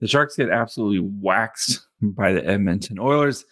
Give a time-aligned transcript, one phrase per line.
[0.00, 3.44] The Sharks get absolutely waxed by the Edmonton Oilers.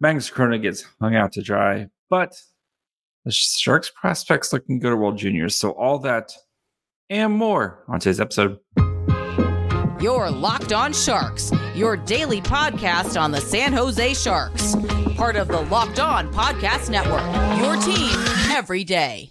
[0.00, 2.34] Magnus Chrona gets hung out to dry, but
[3.24, 5.56] the Sharks prospects looking good at World Juniors.
[5.56, 6.32] So all that
[7.08, 8.58] and more on today's episode.
[9.98, 14.76] You're Locked On Sharks, your daily podcast on the San Jose Sharks,
[15.16, 17.24] part of the Locked On Podcast Network.
[17.58, 18.14] Your team
[18.54, 19.30] every day.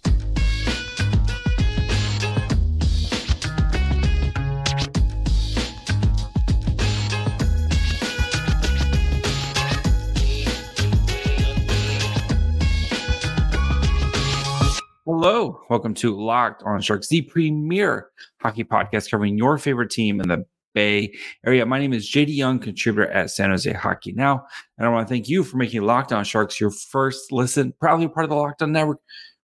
[15.18, 18.10] Hello, welcome to Locked on Sharks, the premier
[18.42, 21.14] hockey podcast covering your favorite team in the Bay
[21.46, 21.66] Area.
[21.66, 24.46] My name is JD Young, contributor at San Jose Hockey Now,
[24.78, 28.10] and I want to thank you for making Locked on Sharks your first listen, proudly
[28.10, 29.00] part of the Locked on Network.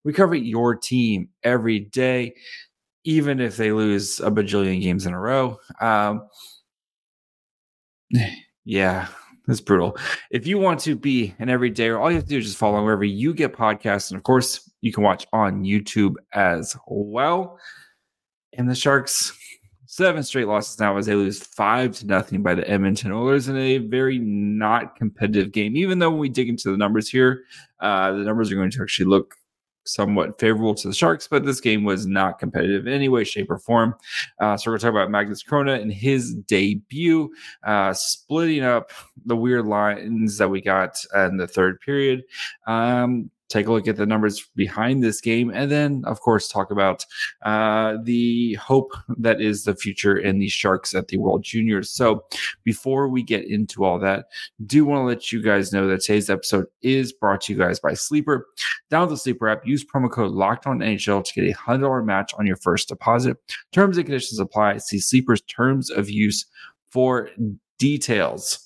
[0.04, 2.34] We cover your team every day,
[3.04, 5.60] even if they lose a bajillion games in a row.
[5.80, 6.28] Um,
[8.66, 9.08] yeah,
[9.50, 9.98] that's brutal.
[10.32, 12.84] If you want to be an everyday, all you have to do is just follow
[12.84, 14.12] wherever you get podcasts.
[14.12, 17.60] And of course, you can watch on YouTube as well.
[18.54, 19.38] And the Sharks,
[19.86, 23.58] seven straight losses now as they lose five to nothing by the Edmonton Oilers in
[23.58, 25.76] a very not competitive game.
[25.76, 27.44] Even though when we dig into the numbers here,
[27.80, 29.36] uh, the numbers are going to actually look
[29.94, 33.50] somewhat favorable to the Sharks, but this game was not competitive in any way, shape,
[33.50, 33.96] or form.
[34.40, 37.30] Uh, so we're going to talk about Magnus Chrona and his debut,
[37.64, 38.92] uh, splitting up
[39.26, 42.24] the weird lines that we got in the third period.
[42.68, 46.72] Um, take a look at the numbers behind this game, and then, of course, talk
[46.72, 47.06] about
[47.44, 51.90] uh, the hope that is the future in the Sharks at the World Juniors.
[51.90, 52.26] So,
[52.64, 54.28] before we get into all that,
[54.66, 57.80] do want to let you guys know that today's episode is brought to you guys
[57.80, 58.48] by Sleeper.
[58.92, 62.04] Download the Sleeper app, use promo code Locked On NHL to get a hundred dollar
[62.04, 63.38] match on your first deposit.
[63.72, 64.78] Terms and conditions apply.
[64.78, 66.46] See Sleeper's terms of use
[66.92, 67.30] for
[67.78, 68.60] details.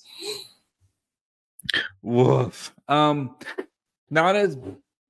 [2.02, 2.74] Woof.
[2.88, 3.34] Um,
[4.10, 4.58] not as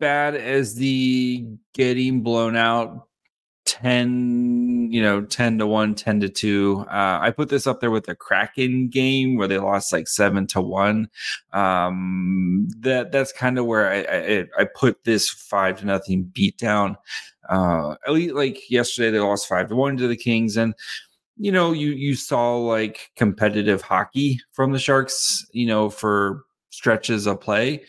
[0.01, 3.09] bad as the getting blown out
[3.67, 7.91] 10 you know 10 to 1 10 to 2 uh, i put this up there
[7.91, 11.09] with the kraken game where they lost like 7 to 1
[11.53, 16.59] um, that that's kind of where I, I, I put this 5 to nothing beat
[16.59, 16.97] down.
[17.49, 20.75] Uh, at least like yesterday they lost 5 to 1 to the kings and
[21.37, 27.27] you know you you saw like competitive hockey from the sharks you know for stretches
[27.27, 27.83] of play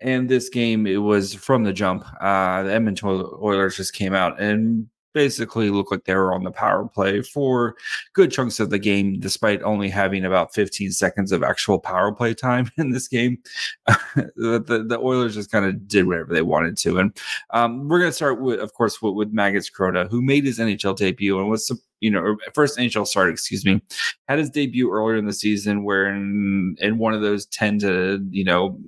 [0.00, 2.04] and this game, it was from the jump.
[2.20, 3.08] Uh, the Edmonton
[3.42, 7.74] Oilers just came out and basically looked like they were on the power play for
[8.12, 12.34] good chunks of the game, despite only having about 15 seconds of actual power play
[12.34, 13.38] time in this game.
[13.86, 16.98] the, the, the, Oilers just kind of did whatever they wanted to.
[16.98, 17.16] And
[17.50, 20.58] um, we're going to start with, of course, with, with Magnus Chrona, who made his
[20.58, 23.82] NHL debut and was you know, first NHL start, excuse me,
[24.26, 28.26] had his debut earlier in the season where in, in one of those 10 to,
[28.30, 28.78] you know,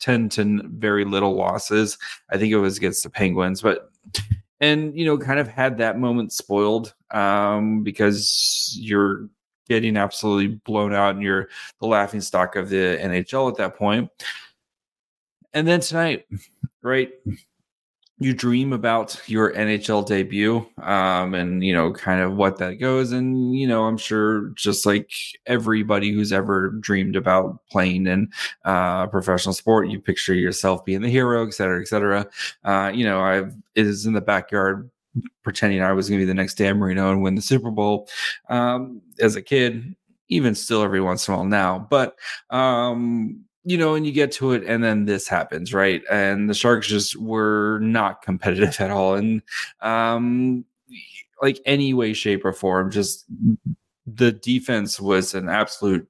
[0.00, 1.98] 10 to very little losses.
[2.30, 3.90] I think it was against the Penguins, but
[4.60, 9.28] and you know, kind of had that moment spoiled um, because you're
[9.68, 11.48] getting absolutely blown out and you're
[11.80, 14.10] the laughing stock of the NHL at that point.
[15.52, 16.26] And then tonight,
[16.82, 17.10] right?
[18.22, 23.12] You dream about your NHL debut, um, and you know, kind of what that goes.
[23.12, 25.10] And you know, I'm sure just like
[25.46, 28.30] everybody who's ever dreamed about playing in
[28.66, 32.26] uh, professional sport, you picture yourself being the hero, et cetera, et cetera.
[32.62, 34.90] Uh, you know, I've is in the backyard
[35.42, 38.06] pretending I was going to be the next Dan Marino and win the Super Bowl
[38.50, 39.96] um, as a kid.
[40.28, 42.16] Even still, every once in a while now, but
[42.50, 46.02] um, you know, and you get to it, and then this happens, right?
[46.10, 49.42] And the Sharks just were not competitive at all, and
[49.80, 50.64] um,
[51.42, 53.26] like any way, shape, or form, just
[54.06, 56.08] the defense was an absolute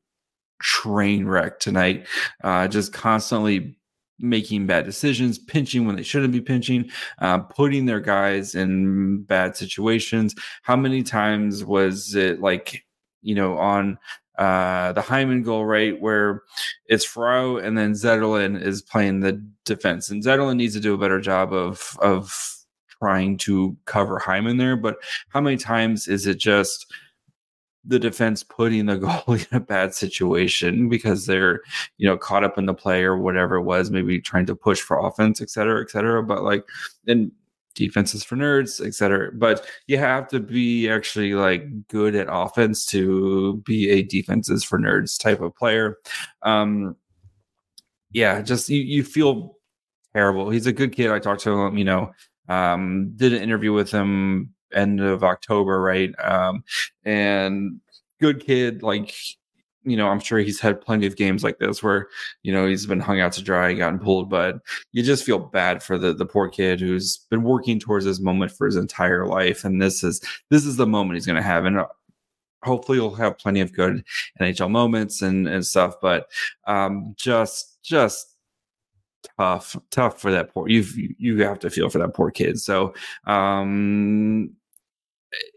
[0.60, 2.06] train wreck tonight.
[2.42, 3.76] Uh, just constantly
[4.20, 6.90] making bad decisions, pinching when they shouldn't be pinching,
[7.20, 10.34] uh, putting their guys in bad situations.
[10.62, 12.84] How many times was it like,
[13.22, 13.98] you know, on
[14.38, 16.42] uh, the Hyman goal, right, where
[16.86, 19.32] it's Fro and then Zetterlund is playing the
[19.64, 22.56] defense, and Zetterlund needs to do a better job of of
[23.02, 24.76] trying to cover Hyman there.
[24.76, 24.96] But
[25.30, 26.86] how many times is it just
[27.84, 31.60] the defense putting the goalie in a bad situation because they're
[31.98, 34.80] you know caught up in the play or whatever it was, maybe trying to push
[34.80, 36.22] for offense, et cetera, et cetera.
[36.22, 36.64] But like,
[37.06, 37.32] and
[37.74, 39.30] defenses for nerds, etc.
[39.32, 44.78] But you have to be actually like good at offense to be a defenses for
[44.78, 45.98] nerds type of player.
[46.42, 46.96] Um,
[48.12, 49.56] yeah, just you, you feel
[50.14, 50.50] terrible.
[50.50, 51.10] He's a good kid.
[51.10, 52.12] I talked to him, you know,
[52.48, 56.12] um, did an interview with him end of October, right?
[56.22, 56.64] Um,
[57.04, 57.80] and
[58.20, 59.14] good kid, like
[59.84, 62.08] you know, I'm sure he's had plenty of games like this where,
[62.42, 64.60] you know, he's been hung out to dry, gotten pulled, but
[64.92, 68.52] you just feel bad for the the poor kid who's been working towards this moment
[68.52, 69.64] for his entire life.
[69.64, 71.64] And this is this is the moment he's gonna have.
[71.64, 71.86] And uh,
[72.64, 74.04] hopefully he'll have plenty of good
[74.40, 76.28] NHL moments and, and stuff, but
[76.66, 78.36] um just just
[79.38, 80.84] tough, tough for that poor you
[81.18, 82.60] you have to feel for that poor kid.
[82.60, 82.94] So
[83.26, 84.50] um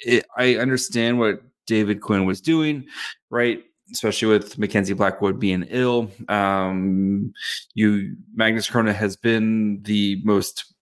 [0.05, 2.85] it, I understand what David Quinn was doing,
[3.29, 3.63] right?
[3.93, 6.11] Especially with Mackenzie Blackwood being ill.
[6.27, 7.33] Um,
[7.73, 10.73] you Magnus Chrona has been the most,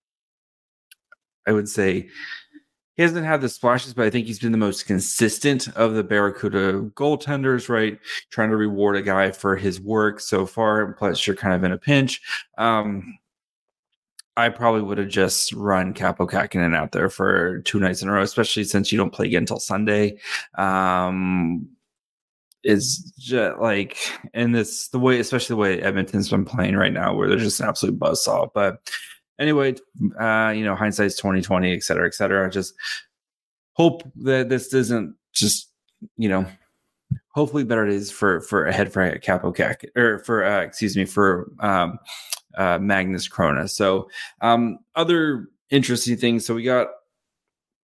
[1.48, 2.10] I would say,
[2.96, 6.04] he hasn't had the splashes, but I think he's been the most consistent of the
[6.04, 7.98] Barracuda goaltenders, right?
[8.30, 10.94] Trying to reward a guy for his work so far.
[10.94, 12.22] Plus, you're kind of in a pinch.
[12.58, 13.18] Um,
[14.38, 18.12] I probably would have just run Kaapo Kähkönen out there for two nights in a
[18.12, 20.18] row, especially since you don't play again until Sunday.
[20.58, 21.70] Um,
[22.64, 23.98] is just like
[24.34, 27.60] and this the way especially the way edmonton's been playing right now where they're just
[27.60, 28.50] an absolute buzzsaw.
[28.54, 28.92] But
[29.40, 29.76] anyway
[30.20, 32.50] uh you know hindsight's 2020 et cetera et cetera.
[32.50, 32.74] Just
[33.74, 35.70] hope that this doesn't just
[36.18, 36.46] you know
[37.34, 41.52] hopefully better days for for ahead for Kaapo Kähk or for uh excuse me for
[41.60, 41.98] um
[42.58, 44.10] uh magnus Chrona so
[44.42, 46.46] um other interesting things.
[46.46, 46.90] So we got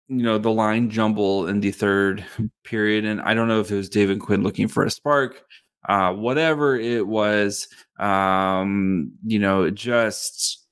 [0.09, 2.25] you know the line jumble in the third
[2.63, 5.43] period and i don't know if it was david quinn looking for a spark
[5.89, 7.67] uh whatever it was
[7.99, 10.65] um you know just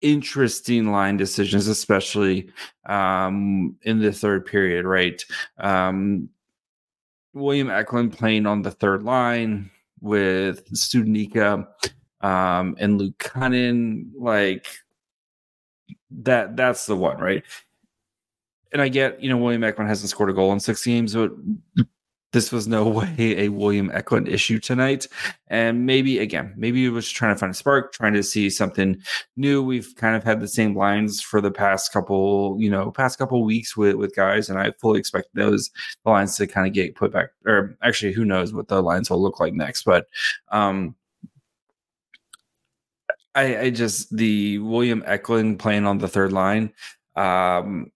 [0.00, 2.50] interesting line decisions especially
[2.86, 5.24] um in the third period right?
[5.58, 6.28] Um
[7.34, 9.70] william eklund playing on the third line
[10.00, 11.66] with Studnicka
[12.22, 14.66] um and luke Kunin, like
[16.10, 17.44] that that's the one right
[18.72, 21.32] and I get, you know, William Eklund hasn't scored a goal in six games, but
[22.32, 25.06] this was no way a William Eklund issue tonight.
[25.48, 29.00] And maybe again, maybe it was trying to find a spark, trying to see something
[29.36, 29.62] new.
[29.62, 33.42] We've kind of had the same lines for the past couple, you know, past couple
[33.44, 35.70] weeks with with guys, and I fully expect those
[36.04, 37.30] lines to kind of get put back.
[37.46, 39.84] Or actually, who knows what the lines will look like next?
[39.84, 40.06] But
[40.50, 40.94] um
[43.34, 46.72] I, I just the William Eklund playing on the third line.
[47.16, 47.92] Um,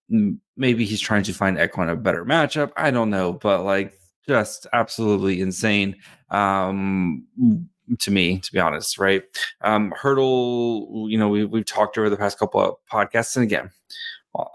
[0.56, 2.72] maybe he's trying to find Eklund a better matchup.
[2.76, 5.96] I don't know, but like just absolutely insane
[6.30, 7.26] um,
[7.98, 8.98] to me, to be honest.
[8.98, 9.22] Right?
[9.60, 13.70] Um, Hertl, you know, we we've talked over the past couple of podcasts, and again,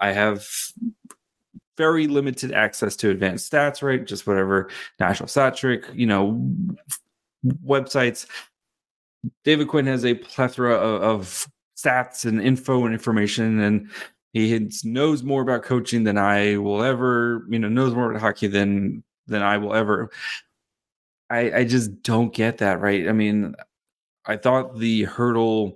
[0.01, 0.47] I have
[1.77, 4.05] very limited access to advanced stats, right?
[4.05, 4.69] Just whatever
[4.99, 6.37] national stat trick, you know,
[7.65, 8.25] websites.
[9.43, 11.47] David Quinn has a plethora of, of
[11.77, 13.89] stats and info and information, and
[14.33, 18.47] he knows more about coaching than I will ever, you know, knows more about hockey
[18.47, 20.11] than than I will ever.
[21.29, 23.07] I I just don't get that, right?
[23.07, 23.55] I mean,
[24.25, 25.75] I thought the Hertl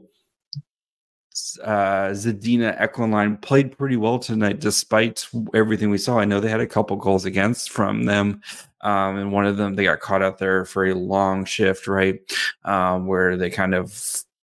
[1.63, 6.19] uh Zadina Eklund line played pretty well tonight despite everything we saw.
[6.19, 8.41] I know they had a couple goals against from them.
[8.81, 12.19] Um, and one of them they got caught out there for a long shift, right?
[12.65, 13.97] Um, where they kind of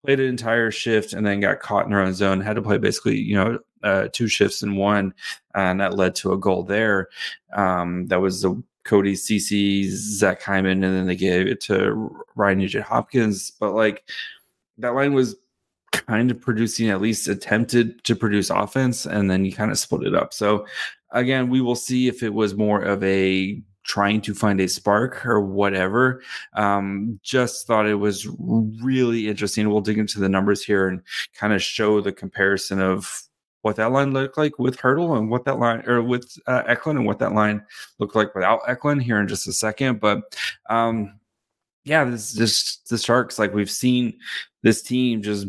[0.05, 2.79] played an entire shift and then got caught in their own zone, had to play
[2.79, 5.15] basically, you know, uh, two shifts in one,
[5.55, 7.09] and that led to a goal there.
[7.55, 12.59] Um, that was the Cody Ceci, Zach Hyman, and then they gave it to Ryan
[12.59, 13.51] Nugent Hopkins.
[13.51, 14.05] But like
[14.79, 15.37] that line was
[15.93, 20.07] kind of producing at least attempted to produce offense, and then you kind of split
[20.07, 20.33] it up.
[20.33, 20.67] So
[21.11, 25.27] again, we will see if it was more of a trying to find a spark
[25.27, 26.23] or whatever.
[26.55, 28.27] Um, just thought it was
[28.83, 29.69] really interesting.
[29.69, 31.03] We'll dig into the numbers here and
[31.35, 33.23] kind of show the comparison of
[33.63, 36.99] what that line looked like with Hertl and what that line or with uh, Eklund
[36.99, 37.65] and what that line
[37.99, 40.01] looked like without Eklund here in just a second.
[40.01, 40.37] But
[40.69, 41.19] um,
[41.85, 44.19] yeah, this just the Sharks like we've seen
[44.63, 45.47] this team just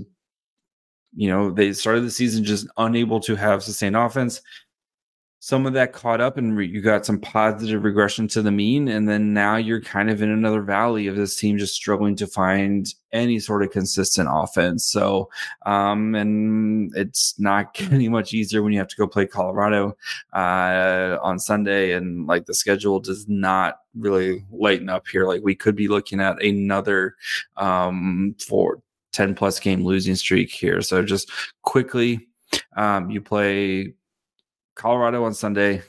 [1.15, 4.41] you know they started the season just unable to have sustained offense
[5.44, 8.88] some of that caught up and re- you got some positive regression to the mean
[8.88, 12.26] and then now you're kind of in another valley of this team just struggling to
[12.26, 14.86] find any sort of consistent offense.
[14.86, 15.30] So
[15.66, 19.98] um and it's not getting much easier when you have to go play colorado
[20.32, 25.28] uh on sunday and like the schedule does not really lighten up here.
[25.28, 27.18] Like we could be looking at another
[27.58, 28.82] um for
[29.12, 30.82] 10 plus game losing streak here.
[30.82, 31.30] So just
[31.64, 32.30] quickly
[32.78, 33.94] um you play
[34.75, 35.82] Colorado on Sunday,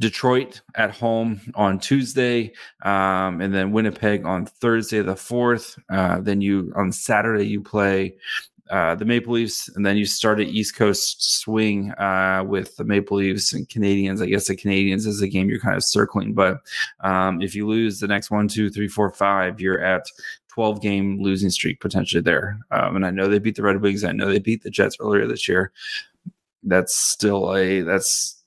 [0.00, 2.52] Detroit at home on Tuesday,
[2.84, 5.78] um, and then Winnipeg on Thursday the fourth.
[5.90, 8.14] Uh, then you on Saturday you play
[8.70, 12.84] uh, the Maple Leafs, and then you start an East Coast swing uh, with the
[12.84, 14.22] Maple Leafs and Canadiens.
[14.22, 16.60] I guess the Canadiens is a game you're kind of circling, but
[17.00, 20.06] um, if you lose the next one, two, three, four, five, you're at
[20.58, 22.58] 12 game losing streak potentially there.
[22.70, 24.04] Um, and I know they beat the Red Wings.
[24.04, 25.72] I know they beat the Jets earlier this year.
[26.62, 28.42] That's still a that's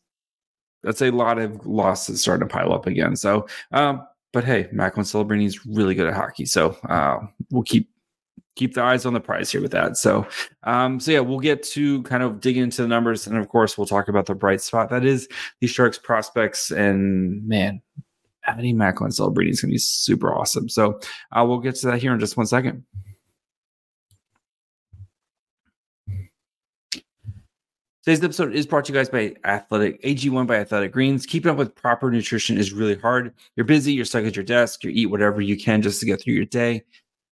[0.83, 3.15] that's a lot of losses starting to pile up again.
[3.15, 7.19] So, um, but hey, Macklin Celebrini is really good at hockey, so uh,
[7.51, 7.89] we'll keep
[8.55, 9.97] keep the eyes on the prize here with that.
[9.97, 10.27] So,
[10.63, 13.77] um, so yeah, we'll get to kind of dig into the numbers, and of course,
[13.77, 15.27] we'll talk about the bright spot that is
[15.59, 16.71] the Sharks prospects.
[16.71, 17.81] And man,
[18.45, 20.69] adding Macklin Celebrini is going to be super awesome.
[20.69, 20.99] So,
[21.31, 22.83] uh, we'll get to that here in just one second.
[28.03, 31.27] Today's episode is brought to you guys by Athletic AG1 by Athletic Greens.
[31.27, 33.31] Keeping up with proper nutrition is really hard.
[33.55, 36.20] You're busy, you're stuck at your desk, you eat whatever you can just to get
[36.20, 36.81] through your day.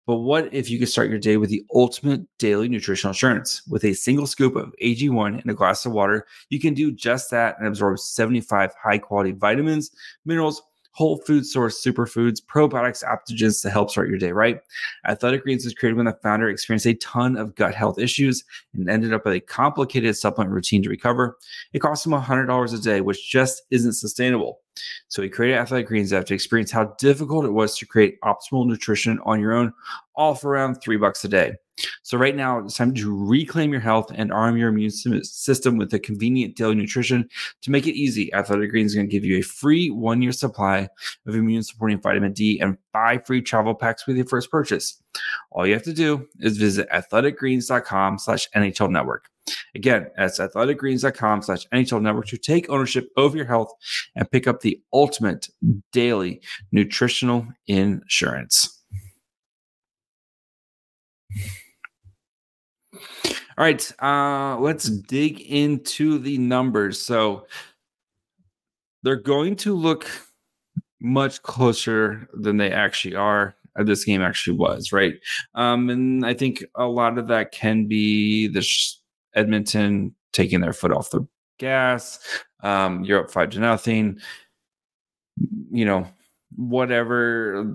[0.07, 3.63] But what if you could start your day with the ultimate daily nutritional assurance?
[3.67, 7.31] With a single scoop of AG1 in a glass of water, you can do just
[7.31, 9.91] that and absorb 75 high quality vitamins,
[10.27, 10.63] minerals,
[10.99, 14.61] whole food source superfoods, probiotics, adaptogens to help start your day right.
[15.07, 18.43] Athletic Greens was created when the founder experienced a ton of gut health issues
[18.75, 21.38] and ended up with a complicated supplement routine to recover.
[21.73, 24.59] It cost him $100 a day, which just isn't sustainable.
[25.07, 29.21] So he created Athletic Greens after experience how difficult it was to create optimal nutrition
[29.25, 29.73] on your own,
[30.17, 31.55] all for around three bucks a day.
[32.02, 35.92] So right now it's time to reclaim your health and arm your immune system with
[35.94, 37.28] a convenient daily nutrition.
[37.62, 40.88] To make it easy, Athletic Greens is going to give you a free one-year supply
[41.26, 45.00] of immune supporting vitamin D and five free travel packs with your first purchase.
[45.50, 49.28] All you have to do is visit athleticgreens.com slash NHL network.
[49.75, 53.73] Again, that's athleticgreens.com slash NHL network to take ownership over your health
[54.14, 55.49] and pick up the ultimate
[55.92, 56.42] daily
[56.73, 58.82] nutritional insurance.
[63.59, 67.00] All right, uh, let's dig into the numbers.
[67.00, 67.47] So
[69.02, 70.09] they're going to look
[71.00, 73.57] much closer than they actually are.
[73.78, 75.14] Uh, this game actually was right,
[75.55, 78.95] um, and I think a lot of that can be the sh-
[79.35, 81.26] Edmonton taking their foot off the
[81.59, 82.19] gas.
[82.62, 84.19] Um, you're up five to nothing.
[85.71, 86.09] You know,
[86.57, 87.73] whatever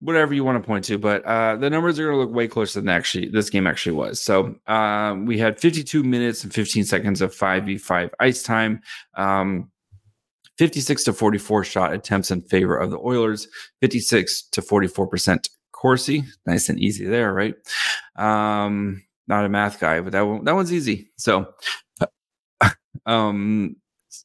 [0.00, 2.48] whatever you want to point to, but uh, the numbers are going to look way
[2.48, 4.20] closer than actually this game actually was.
[4.20, 8.80] So um, we had 52 minutes and 15 seconds of 5v5 ice time.
[9.14, 9.70] Um,
[10.58, 13.48] 56 to 44 shot attempts in favor of the Oilers,
[13.80, 16.22] 56 to 44% Corsi.
[16.44, 17.54] Nice and easy there, right?
[18.16, 21.12] Um, not a math guy, but that one, that one's easy.
[21.16, 21.46] So,
[23.06, 23.76] um,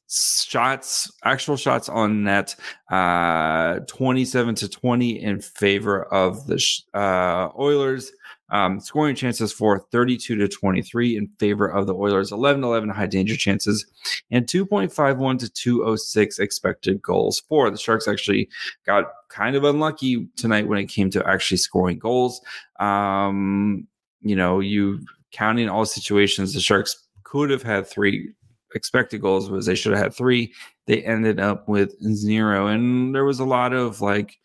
[0.08, 2.56] shots, actual shots on net,
[2.90, 6.62] uh, 27 to 20 in favor of the
[6.94, 8.12] uh, Oilers.
[8.48, 13.06] Um, scoring chances for 32 to 23 in favor of the Oilers, 11 11 high
[13.06, 13.84] danger chances,
[14.30, 17.68] and 2.51 to 206 expected goals for.
[17.70, 18.48] The Sharks actually
[18.84, 22.40] got kind of unlucky tonight when it came to actually scoring goals.
[22.78, 23.88] Um,
[24.20, 25.00] you know, you
[25.32, 28.32] counting all situations, the Sharks could have had three
[28.74, 30.52] expected goals was they should have had three.
[30.86, 32.66] They ended up with zero.
[32.68, 34.38] And there was a lot of like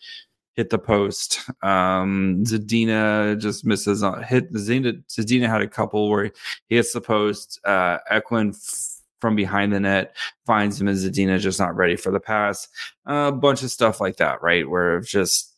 [0.56, 1.40] hit the post.
[1.64, 6.32] Um Zadina just misses on hit Zadina Zadina had a couple where
[6.68, 7.60] he hits the post.
[7.66, 12.12] Uh Eklund f- from behind the net finds him and Zadina just not ready for
[12.12, 12.68] the pass.
[13.08, 14.68] Uh, a bunch of stuff like that, right?
[14.68, 15.56] Where just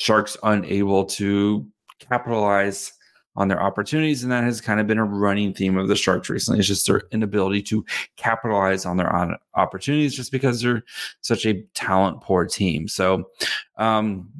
[0.00, 1.66] Sharks unable to
[2.00, 2.92] capitalize
[3.40, 4.22] on their opportunities.
[4.22, 6.58] And that has kind of been a running theme of the Sharks recently.
[6.58, 7.84] It's just their inability to
[8.16, 10.84] capitalize on their on opportunities just because they're
[11.22, 12.86] such a talent poor team.
[12.86, 13.30] So,
[13.78, 14.30] um,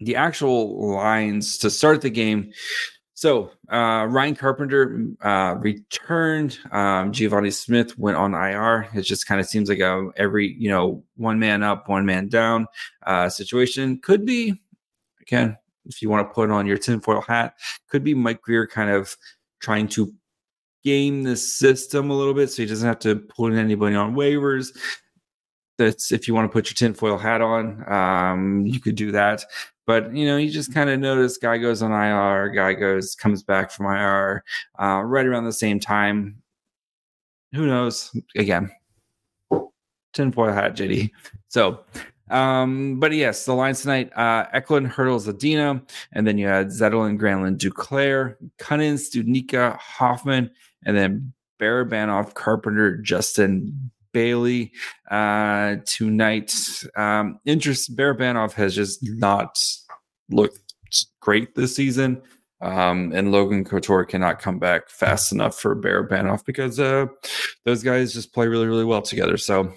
[0.00, 2.52] the actual lines to start the game.
[3.14, 6.58] So uh, Ryan Carpenter uh, returned.
[6.72, 8.88] Um, Givani Smith went on IR.
[8.92, 12.26] It just kind of seems like a every you know one man up, one man
[12.26, 12.66] down
[13.06, 14.00] uh, situation.
[14.00, 14.60] Could be
[15.22, 17.54] again if you want to put on your tinfoil hat,
[17.88, 19.16] could be Mike Grier kind of
[19.60, 20.12] trying to
[20.84, 24.76] game the system a little bit so he doesn't have to put anybody on waivers.
[25.78, 29.44] That's if you want to put your tinfoil hat on, um, you could do that.
[29.86, 33.42] But you know, you just kind of notice guy goes on IR, guy goes comes
[33.42, 34.44] back from IR
[34.80, 36.42] uh, right around the same time.
[37.54, 38.16] Who knows?
[38.36, 38.70] Again,
[40.12, 41.10] tinfoil hat, JD.
[41.48, 41.80] So
[42.34, 45.80] um, but yes, the lines tonight, uh, Eklund hurdles Zadina,
[46.12, 50.50] and then you had Zetterlund, Granlund, Duclair, Kunin, Studnicka, Hoffman,
[50.84, 54.72] and then Barabanov, Carpenter, Justin Bailey.
[55.12, 56.52] Uh, tonight,
[56.96, 59.56] um, interest Barabanov has just not
[60.28, 60.74] looked
[61.20, 62.20] great this season.
[62.60, 67.06] Um, and Logan Couture cannot come back fast enough for Barabanov because uh,
[67.64, 69.36] those guys just play really, really well together.
[69.36, 69.72] So,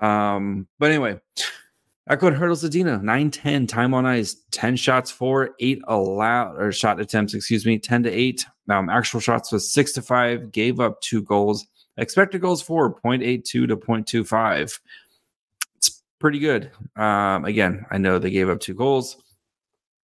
[0.00, 1.20] um, but anyway,
[2.10, 7.00] Eklund hurdles Zadina 9 10 time on ice, 10 shots for, eight allowed or shot
[7.00, 8.44] attempts, excuse me, 10 to 8.
[8.68, 11.66] Um, actual shots was 6 to 5, gave up two goals.
[11.96, 14.80] Expected goals for 0.82 to 0.25.
[15.76, 16.72] It's pretty good.
[16.96, 19.16] Um, again, I know they gave up two goals.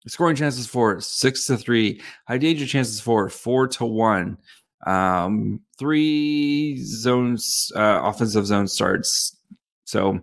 [0.06, 2.02] Scoring chances for six to three.
[2.28, 4.38] High danger chances for four to one.
[4.86, 9.38] Um, three zones, uh, offensive zone starts.
[9.86, 10.20] So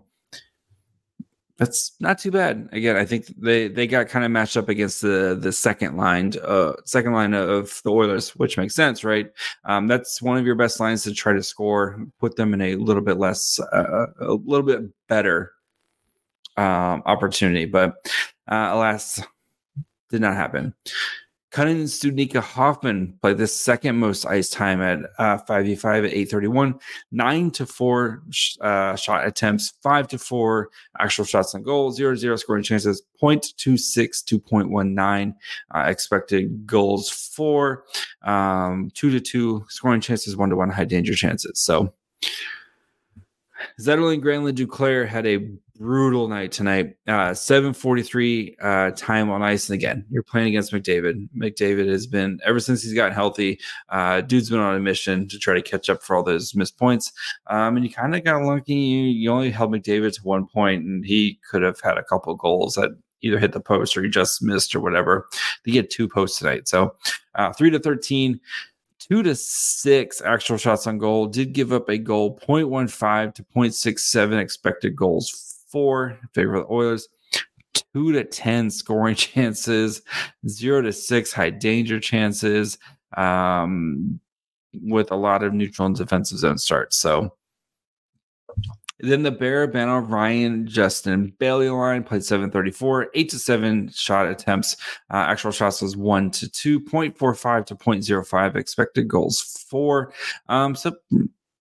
[1.61, 2.71] that's not too bad.
[2.73, 6.33] Again, I think they they got kind of matched up against the the second line,
[6.43, 9.31] uh, second line of the Oilers, which makes sense, right?
[9.67, 12.03] Um, that's one of your best lines to try to score.
[12.19, 15.53] Put them in a little bit less, uh, a little bit better
[16.57, 18.11] um, opportunity, but
[18.49, 19.21] uh, alas,
[20.09, 20.73] did not happen.
[21.51, 26.79] Kunin and Studnicka Hoffman played the second most ice time at uh, 5v5 at 831,
[27.11, 28.23] 9 to 4
[28.61, 34.25] uh, shot attempts, 5 to 4 actual shots on goal, 0 0 scoring chances, 0.26
[34.25, 35.35] to 0.19
[35.75, 37.85] uh, expected goals for,
[38.23, 41.59] um, 2 to 2 scoring chances, 1 to 1 high danger chances.
[41.61, 41.93] So,
[43.81, 45.51] Zetterlund Granlund Duclair had a
[45.81, 46.95] brutal night tonight.
[47.09, 49.69] Uh, 743 uh, time on ice.
[49.71, 51.27] And again, you're playing against McDavid.
[51.35, 53.59] McDavid has been, ever since he's gotten healthy,
[53.89, 56.79] uh, dude's been on a mission to try to catch up for all those missed
[56.79, 57.11] points.
[57.47, 58.75] Um, and you kind of got lucky.
[58.75, 62.35] You, you only held McDavid to one point, and he could have had a couple
[62.35, 62.91] goals that
[63.23, 65.29] either hit the post or he just missed or whatever.
[65.65, 66.69] They get two posts tonight.
[66.69, 66.95] So
[67.35, 68.39] uh, 3 to 13
[68.99, 71.27] two to six actual shots on goal.
[71.27, 77.09] Did give up a goal, 0.15 to 0.67 expected goals in favor of the Oilers.
[77.95, 80.03] Two to 10 scoring chances,
[80.49, 82.79] zero to six high danger chances,
[83.17, 84.21] um,
[84.73, 86.97] with a lot of neutral and defensive zone starts.
[86.97, 87.33] So
[89.03, 94.77] then the Barabanov, Ryan, Justin Bailey line played 734, 8 to 7 shot attempts.
[95.11, 100.13] Uh, actual shots was 1 to 2, 0.45 to 0.05 expected goals 4.
[100.49, 100.97] Um, so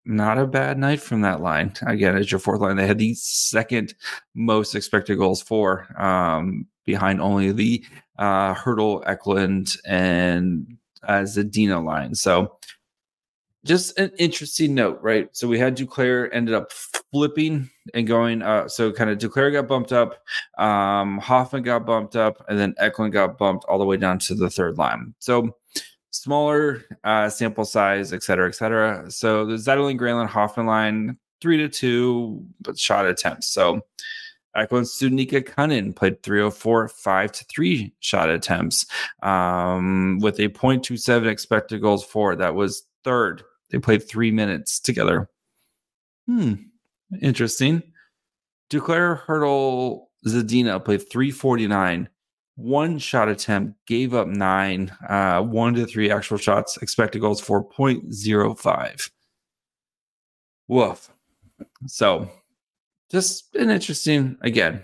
[0.05, 1.73] not a bad night from that line.
[1.85, 3.93] Again, it's your fourth line, they had the second
[4.33, 7.83] most expected goals for, um, behind only the
[8.17, 12.15] uh, Hertl, Eklund, and uh, Zadina line.
[12.15, 12.57] So
[13.65, 15.29] just an interesting note, right?
[15.33, 18.41] So we had Duclair ended up flipping and going.
[18.41, 20.23] Uh, so kind of Duclair got bumped up,
[20.57, 24.35] um, Hoffman got bumped up, and then Eklund got bumped all the way down to
[24.35, 25.13] the third line.
[25.19, 25.55] So
[26.11, 29.09] smaller uh, sample size, et cetera, et cetera.
[29.11, 33.51] So the Zetterlund Granlund Hoffman line three to two, but shot attempts.
[33.51, 33.81] So
[34.55, 38.85] Eklund Studnicka Kunin played 304, five to three shot attempts
[39.21, 42.35] um, with a 0.27 expected goals for.
[42.35, 45.29] That was third they played three minutes together.
[46.27, 46.53] Hmm.
[47.21, 47.83] Interesting.
[48.69, 52.09] Duclair Hertl Zadina played 349.
[52.59, 59.09] One shot attempt, gave up nine, uh, one to three actual shots, expected goals 4.05.
[60.67, 61.09] Woof.
[61.87, 62.29] So
[63.09, 64.83] just an interesting, again,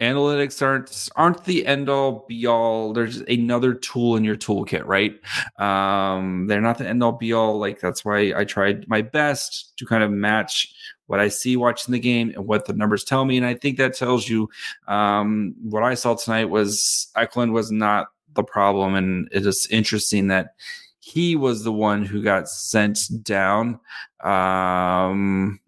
[0.00, 5.18] analytics aren't aren't the end all be all there's another tool in your toolkit right?
[5.58, 9.76] Um they're not the end all be all like that's why i tried my best
[9.78, 10.74] to kind of match
[11.06, 13.36] what i see watching the game and what the numbers tell me.
[13.36, 14.48] And i think that tells you
[14.88, 18.94] um what i saw tonight was eklund was not the problem.
[18.94, 20.54] And it is interesting that
[21.00, 23.80] he was the one who got sent down.
[24.22, 25.60] Um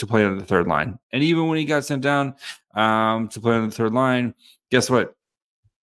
[0.00, 0.98] to play on the third line.
[1.12, 2.34] And even when he got sent down
[2.74, 4.34] um, to play on the third line,
[4.70, 5.14] guess what?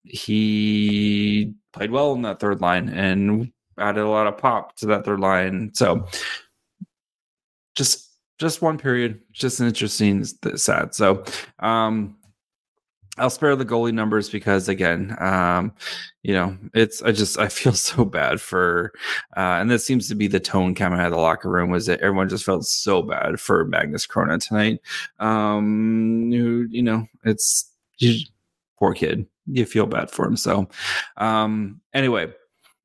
[0.04, 5.04] He played well in that third line and added a lot of pop to that
[5.04, 5.70] third line.
[5.74, 6.06] So
[7.74, 10.94] just just one period, just an interesting sad.
[10.94, 11.24] So
[11.60, 12.16] um
[13.18, 15.72] I'll spare the goalie numbers because again, um,
[16.22, 18.92] you know, it's I just I feel so bad for
[19.36, 21.86] uh and this seems to be the tone coming out of the locker room was
[21.86, 24.80] that everyone just felt so bad for Magnus Chrona tonight.
[25.18, 28.18] Um you, you know, it's you,
[28.78, 29.26] poor kid.
[29.46, 30.36] You feel bad for him.
[30.36, 30.68] So
[31.18, 32.32] um anyway,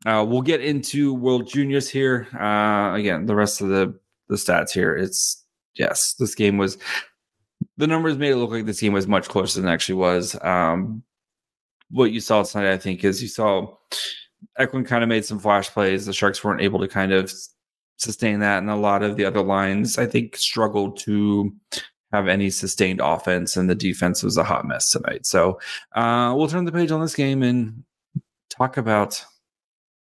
[0.05, 2.27] uh we'll get into World Juniors here.
[2.37, 4.93] Uh again, the rest of the the stats here.
[4.93, 5.41] It's
[5.75, 6.77] yes, this game was
[7.77, 10.35] the numbers made it look like this game was much closer than it actually was.
[10.43, 11.03] Um,
[11.89, 13.75] what you saw tonight, I think, is you saw
[14.57, 16.05] Eklund kind of made some flash plays.
[16.05, 17.31] The Sharks weren't able to kind of
[17.97, 21.53] sustain that, and a lot of the other lines, I think, struggled to
[22.11, 25.25] have any sustained offense, and the defense was a hot mess tonight.
[25.25, 25.59] So
[25.93, 27.83] uh, we'll turn the page on this game and
[28.49, 29.23] talk about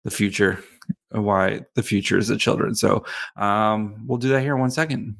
[0.03, 0.63] the future,
[1.11, 2.75] and why the future is the children.
[2.75, 3.05] So
[3.37, 5.15] um, we'll do that here in one second.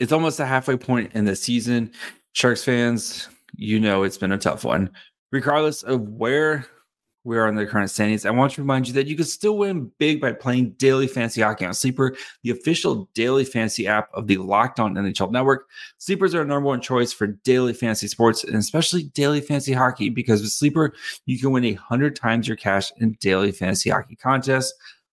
[0.00, 1.92] It's almost a halfway point in the season.
[2.32, 4.90] Sharks fans, you know it's been a tough one.
[5.30, 6.66] Regardless of where
[7.24, 8.24] we are in the current standings.
[8.24, 11.42] I want to remind you that you can still win big by playing daily fantasy
[11.42, 15.68] hockey on Sleeper, the official daily fantasy app of the Locked On NHL Network.
[15.98, 20.08] Sleepers are our number one choice for daily fantasy sports and especially daily fantasy hockey
[20.08, 20.94] because with Sleeper,
[21.26, 24.72] you can win a hundred times your cash in daily fantasy hockey contests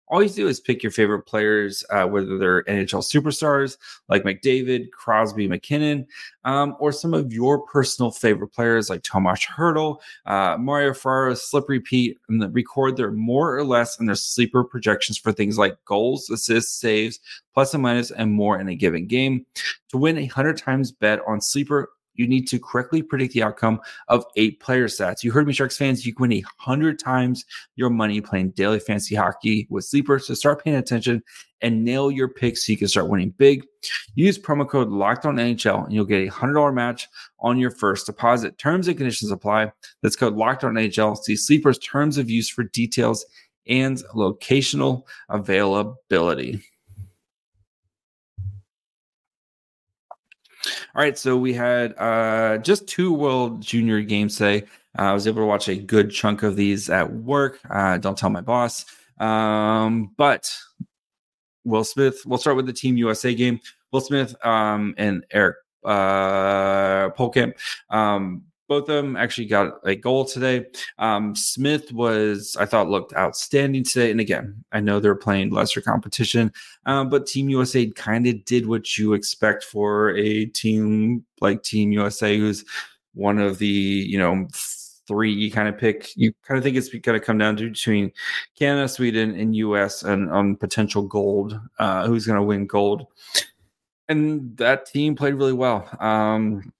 [0.09, 4.91] all you do is pick your favorite players, uh, whether they're NHL superstars like McDavid,
[4.91, 6.07] Crosby, MacKinnon,
[6.45, 11.81] um, or some of your personal favorite players like Tomas Hertl, uh, Mario Ferraro, Slippery
[11.81, 16.29] Pete, and record their more or less and their sleeper projections for things like goals,
[16.29, 17.19] assists, saves,
[17.53, 19.45] plus and minus, and more in a given game.
[19.89, 23.79] To win a 100 times bet on Sleeper, you need to correctly predict the outcome
[24.07, 25.23] of eight player stats.
[25.23, 26.05] You heard me, Sharks fans.
[26.05, 30.19] You can win a hundred times your money playing daily fantasy hockey with Sleeper.
[30.19, 31.23] So start paying attention
[31.61, 33.65] and nail your picks so you can start winning big.
[34.15, 37.07] Use promo code Locked On NHL and you'll get a hundred dollar match
[37.39, 38.57] on your first deposit.
[38.57, 39.71] Terms and conditions apply.
[40.01, 41.17] That's code Locked On NHL.
[41.17, 43.25] See Sleeper's terms of use for details
[43.67, 46.61] and locational availability.
[50.97, 54.65] All right, so we had uh, just two World Junior games today.
[54.97, 57.59] Uh, I was able to watch a good chunk of these at work.
[57.69, 58.83] Uh, don't tell my boss.
[59.19, 60.51] Um, but
[61.63, 63.59] Will Smith, we'll start with the Team USA game.
[63.91, 67.53] Will Smith um, and Eric uh, Pohlkamp
[67.91, 70.65] um, both of them actually got a goal today.
[70.99, 74.11] Um, Smith was, I thought, looked outstanding today.
[74.11, 76.51] And again, I know they're playing lesser competition,
[76.85, 81.91] um, but Team USA kind of did what you expect for a team like Team
[81.91, 82.65] USA, who's
[83.13, 84.47] one of the, you know,
[85.07, 86.09] three you kind of pick.
[86.15, 88.11] You kind of think it's going to come down to between
[88.59, 91.59] Canada, Sweden, and US and on potential gold.
[91.79, 93.07] Uh, who's going to win gold?
[94.09, 95.89] And that team played really well.
[95.99, 96.71] Um,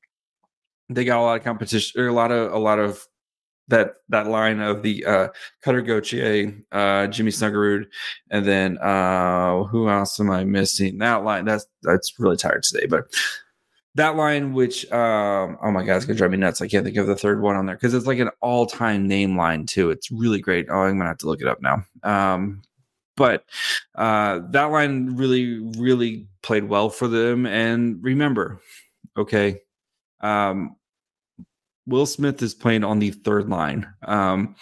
[0.89, 3.05] they got a lot of competition or a lot of a lot of
[3.67, 5.27] that that line of the uh
[5.61, 7.85] Cutter Gauthier, uh Jimmy Snuggerud,
[8.31, 10.97] and then uh who else am I missing?
[10.99, 13.07] That line that's that's really tired today, but
[13.95, 16.61] that line which um oh my god, it's gonna drive me nuts.
[16.61, 19.35] I can't think of the third one on there because it's like an all-time name
[19.35, 19.89] line too.
[19.89, 20.67] It's really great.
[20.69, 21.83] Oh, I'm gonna have to look it up now.
[22.03, 22.61] Um
[23.17, 23.43] but
[23.95, 27.45] uh that line really, really played well for them.
[27.45, 28.61] And remember,
[29.17, 29.61] okay,
[30.21, 30.75] um,
[31.85, 33.87] Will Smith is playing on the third line.
[34.03, 34.55] Um,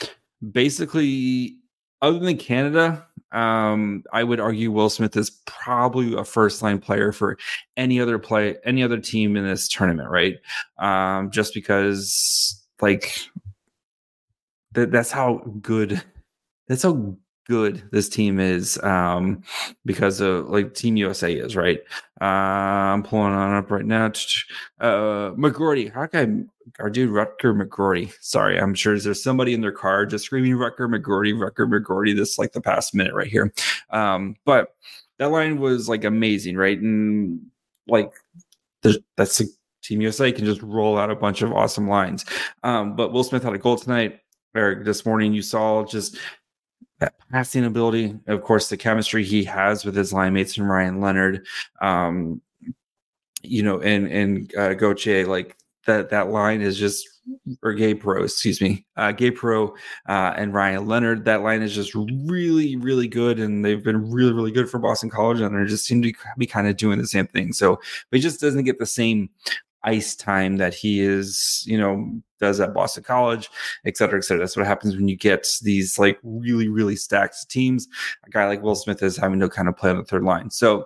[0.51, 1.57] basically,
[2.01, 7.11] other than Canada, um, I would argue Will Smith is probably a first line player
[7.11, 7.37] for
[7.77, 10.35] any other play, any other team in this tournament, right?
[10.77, 13.11] Um, just because, like,
[14.73, 16.01] that that's how good,
[16.67, 19.43] that's how good this team is um,
[19.85, 21.79] because of like Team USA is, right?
[22.21, 24.05] Uh, I'm pulling on up right now.
[24.79, 28.13] Uh, McGroarty, how can I, our dude Rutger McGroarty?
[28.21, 32.15] Sorry, I'm sure there's somebody in their car just screaming Rutger McGroarty, Rutger McGroarty.
[32.15, 33.53] This like the past minute right here.
[33.91, 34.75] Um, but
[35.19, 36.79] that line was like amazing, right?
[36.79, 37.41] And
[37.87, 38.11] like
[39.17, 39.45] that's a,
[39.83, 42.25] Team USA can just roll out a bunch of awesome lines.
[42.63, 44.19] Um, but Will Smith had a goal tonight.
[44.55, 46.17] Eric, this morning you saw just
[46.99, 51.01] that passing ability, of course, the chemistry he has with his line mates and Ryan
[51.01, 51.45] Leonard,
[51.81, 52.41] um,
[53.41, 57.07] you know, and and uh, Gauthier, like that that line is just
[57.63, 59.75] or Gabe Perreault, excuse me, uh, Gabe Perreault
[60.07, 61.25] uh, and Ryan Leonard.
[61.25, 65.09] That line is just really, really good, and they've been really, really good for Boston
[65.09, 67.53] College, and they just seem to be kind of doing the same thing.
[67.53, 69.29] So, but he just doesn't get the same
[69.85, 73.49] ice time that he is, you know, does at Boston College,
[73.85, 74.41] et cetera, et cetera.
[74.41, 77.87] That's what happens when you get these like really, really stacked teams.
[78.25, 80.49] A guy like Will Smith is having to kind of play on the third line.
[80.49, 80.83] So,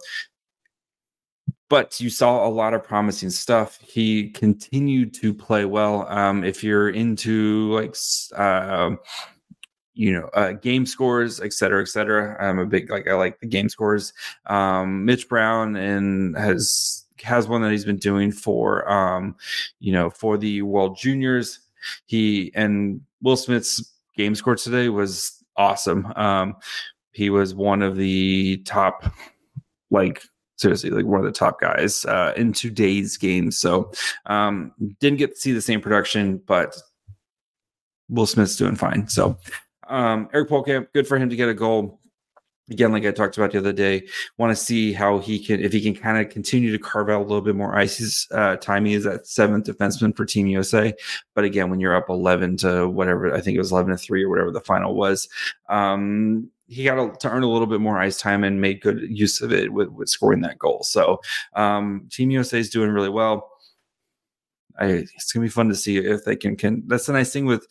[1.70, 3.80] but you saw a lot of promising stuff.
[3.82, 6.08] He continued to play well.
[6.10, 7.96] Um, if you're into like,
[8.36, 8.96] uh,
[9.94, 12.38] you know, uh, game scores, et cetera, et cetera.
[12.40, 14.14] I'm a big like I like the game scores.
[14.46, 19.36] Um, Mitch Brown and has has one that he's been doing for um,
[19.80, 21.60] you know, for the World Juniors.
[22.06, 26.12] He and Will Smith's game score today was awesome.
[26.16, 26.56] Um,
[27.12, 29.14] he was one of the top,
[29.90, 30.24] like
[30.58, 33.52] seriously, like one of the top guys uh, in today's game.
[33.52, 33.92] So
[34.26, 36.76] um, didn't get to see the same production, but
[38.10, 39.08] Will Smith's doing fine.
[39.08, 39.38] So
[39.88, 42.00] um, Eric Pohlkamp, good for him to get a goal.
[42.70, 45.74] Again, like I talked about the other day, want to see how he can, if
[45.74, 48.28] he can kind of continue to carve out a little bit more ice.
[48.32, 50.94] Uh, timing is that seventh defenseman for Team USA.
[51.36, 54.24] But again, when you're up 11 to whatever, I think it was 11 to three
[54.24, 55.28] or whatever the final was,
[55.70, 59.42] um, he got to earn a little bit more ice time and made good use
[59.42, 60.84] of it with, with scoring that goal.
[60.84, 61.20] So
[61.54, 63.50] um, Team USA is doing really well.
[64.80, 66.56] I, it's gonna be fun to see if they can.
[66.56, 67.68] Can that's the nice thing with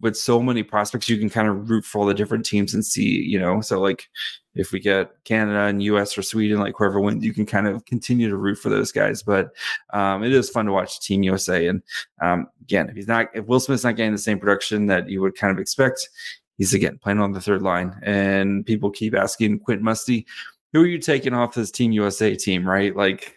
[0.00, 2.84] with so many prospects, you can kind of root for all the different teams and
[2.84, 3.60] see, you know.
[3.60, 4.08] So like,
[4.54, 6.18] if we get Canada and U.S.
[6.18, 9.22] or Sweden, like whoever wins, you can kind of continue to root for those guys.
[9.22, 9.50] But
[9.92, 11.68] um, it is fun to watch Team USA.
[11.68, 11.82] And
[12.20, 15.20] um, again, if he's not, if Will Smith's not getting the same production that you
[15.20, 16.08] would kind of expect,
[16.56, 17.96] he's again playing on the third line.
[18.02, 20.26] And people keep asking Quint Musty,
[20.72, 22.68] who are you taking off this Team USA team?
[22.68, 23.36] Right, like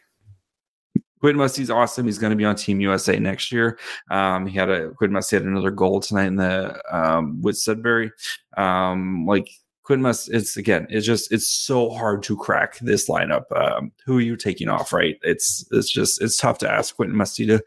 [1.22, 2.08] Quinn Musty's awesome.
[2.08, 3.80] He's going to be on Team USA next year.
[4.10, 8.12] Um, he had a Quinn Musty had another goal tonight in the um, with Sudbury.
[8.58, 9.48] Um, like
[9.84, 13.44] Quinn Must, it's again, it's just it's so hard to crack this lineup.
[13.56, 14.92] Um, who are you taking off?
[14.92, 15.18] Right?
[15.22, 17.64] It's it's just it's tough to ask Quentin Musty to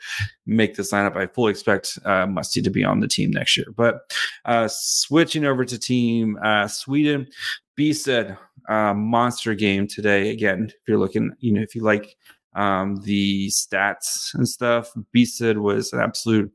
[0.46, 1.16] make this lineup.
[1.16, 3.66] I fully expect uh, Musty to be on the team next year.
[3.76, 4.12] But
[4.46, 7.28] uh, switching over to Team uh, Sweden,
[7.78, 8.36] Bysted
[8.68, 10.30] uh, monster game today.
[10.30, 12.16] Again, if you're looking, you know, if you like
[12.54, 14.92] um, the stats and stuff.
[15.14, 16.52] Bysted was an absolute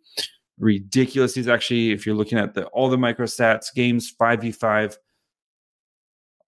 [0.57, 1.35] ridiculous.
[1.35, 4.97] He's actually, if you're looking at the all the micro stats, games five v five,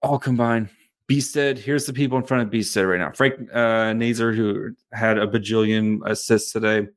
[0.01, 0.69] all combined.
[1.09, 3.11] Bysted, here's the people in front of Bysted right now.
[3.11, 6.87] Frank uh, Nazar, who had a bajillion assists today.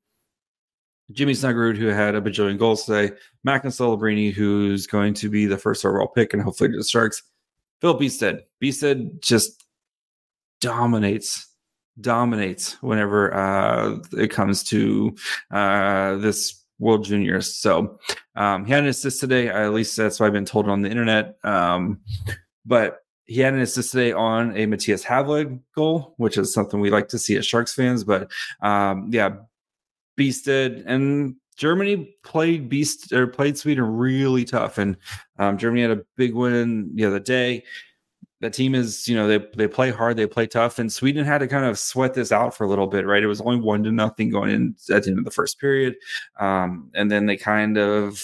[1.12, 3.14] Jimmy Snuggerud, who had a bajillion goals today.
[3.42, 7.22] Macklin Celebrini, who's going to be the first overall pick and hopefully the Sharks.
[7.80, 8.40] Phil Bysted.
[8.62, 9.64] Bysted just
[10.60, 11.53] dominates
[12.00, 15.14] dominates whenever uh, it comes to
[15.50, 17.54] uh, this World Juniors.
[17.54, 17.98] So
[18.36, 19.48] um, he had an assist today.
[19.48, 21.36] At least that's what I've been told on the internet.
[21.44, 22.00] Um,
[22.66, 26.90] but he had an assist today on a Mattias Havelid goal, which is something we
[26.90, 28.04] like to see as Sharks fans.
[28.04, 28.30] But
[28.60, 29.36] um, yeah,
[30.18, 34.96] Bysted and Germany played beast or played Sweden really tough, and
[35.38, 37.62] um, Germany had a big win the other day
[38.44, 41.38] the team is, you know, they they play hard, they play tough, and Sweden had
[41.38, 43.22] to kind of sweat this out for a little bit, right?
[43.22, 45.96] It was only one to nothing going in at the end of the first period,
[46.38, 48.22] um, and then they kind of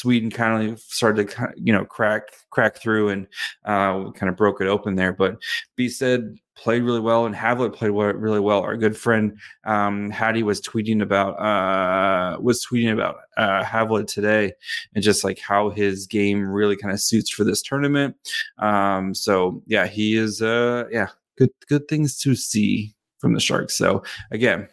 [0.00, 3.26] Sweden kind of started to you know crack crack through and
[3.66, 5.12] uh, kind of broke it open there.
[5.12, 5.36] But
[5.78, 8.62] Bysted played really well and Havelid played really well.
[8.62, 14.52] Our good friend um, Hattie was tweeting about uh, was tweeting about uh, Havelid today
[14.94, 18.16] and just like how his game really kind of suits for this tournament.
[18.58, 23.76] Um, so yeah, he is uh, yeah good good things to see from the Sharks.
[23.76, 24.66] So again,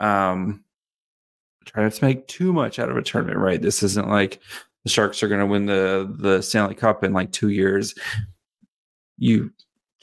[0.00, 0.61] um,
[1.64, 3.60] try not to make too much out of a tournament, right?
[3.60, 4.40] This isn't like
[4.84, 7.94] the Sharks are going to win the the Stanley Cup in like two years.
[9.18, 9.52] You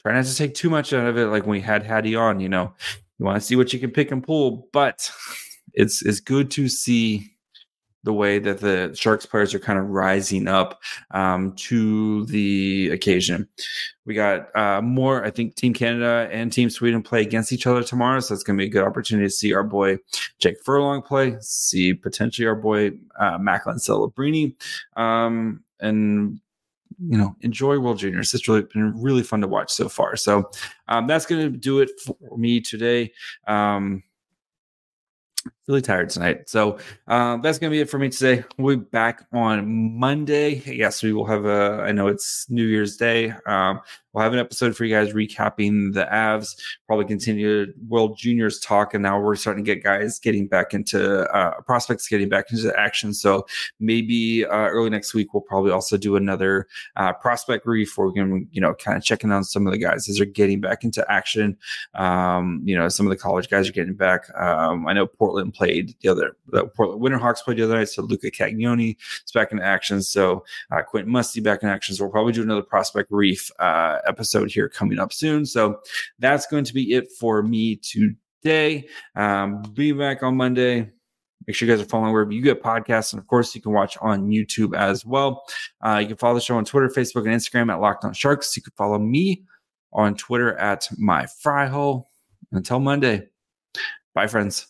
[0.00, 1.26] try not to take too much out of it.
[1.26, 2.72] Like when we had Hattie on, you know,
[3.18, 5.10] you want to see what you can pick and pull, but
[5.74, 7.29] it's it's good to see
[8.02, 13.48] the way that the Sharks players are kind of rising up um, to the occasion.
[14.06, 17.82] We got uh, more, I think Team Canada and Team Sweden play against each other
[17.82, 18.20] tomorrow.
[18.20, 19.98] So it's going to be a good opportunity to see our boy
[20.38, 24.54] Jake Furlong play, see potentially our boy uh, Macklin Celebrini.
[24.96, 26.40] Um, and
[27.02, 28.34] you know, enjoy World Juniors.
[28.34, 30.16] It's really been really fun to watch so far.
[30.16, 30.50] So
[30.88, 33.12] um, that's going to do it for me today.
[33.46, 34.02] Um,
[35.68, 36.48] really tired tonight.
[36.48, 38.44] So uh, that's going to be it for me today.
[38.58, 40.62] We'll be back on Monday.
[40.66, 43.32] Yes, we will have a, I know it's New Year's Day.
[43.46, 43.80] Um,
[44.12, 48.94] we'll have an episode for you guys recapping the Avs, probably continue World Juniors talk.
[48.94, 52.72] And now we're starting to get guys getting back into uh, prospects, getting back into
[52.78, 53.14] action.
[53.14, 53.46] So
[53.78, 58.14] maybe uh, early next week, we'll probably also do another uh, prospect brief where we
[58.14, 60.84] can, you know, kind of checking on some of the guys as they're getting back
[60.84, 61.56] into action.
[61.94, 64.24] Um, you know, some of the college guys are getting back.
[64.36, 67.88] Um, I know Portland played the other, the Portland Winterhawks played the other night.
[67.88, 70.02] So Luca Cagnoni is back in action.
[70.02, 71.94] So uh, Quentin Musty back in action.
[71.94, 75.46] So we'll probably do another prospect brief uh, episode here coming up soon.
[75.46, 75.80] So
[76.18, 78.86] that's going to be it for me today.
[79.14, 80.90] Um, be back on Monday.
[81.46, 83.12] Make sure you guys are following wherever you get podcasts.
[83.12, 85.44] And of course, you can watch on YouTube as well.
[85.80, 88.56] Uh, you can follow the show on Twitter, Facebook, and Instagram at Locked On Sharks.
[88.56, 89.44] You can follow me
[89.92, 92.08] on Twitter at My Fry Hole.
[92.52, 93.28] Until Monday,
[94.12, 94.66] bye, friends.